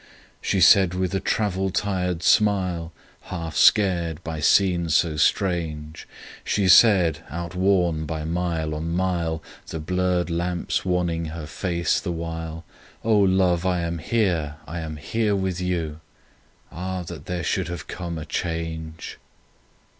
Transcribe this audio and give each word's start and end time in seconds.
—She 0.51 0.61
said 0.61 0.95
with 0.95 1.13
a 1.13 1.19
travel 1.19 1.69
tired 1.69 2.23
smile, 2.23 2.91
Half 3.25 3.55
scared 3.55 4.23
by 4.23 4.39
scene 4.39 4.89
so 4.89 5.15
strange; 5.15 6.07
She 6.43 6.67
said, 6.69 7.19
outworn 7.29 8.07
by 8.07 8.25
mile 8.25 8.73
on 8.73 8.89
mile, 8.89 9.43
The 9.67 9.79
blurred 9.79 10.31
lamps 10.31 10.83
wanning 10.83 11.25
her 11.25 11.45
face 11.45 11.99
the 11.99 12.11
while, 12.11 12.65
"O 13.03 13.15
Love, 13.15 13.63
I 13.63 13.81
am 13.81 13.99
here; 13.99 14.55
I 14.65 14.79
am 14.79 14.97
with 15.39 15.61
you!"... 15.61 15.99
Ah, 16.71 17.03
that 17.03 17.27
there 17.27 17.43
should 17.43 17.67
have 17.67 17.85
come 17.85 18.17
a 18.17 18.25
change! 18.25 19.19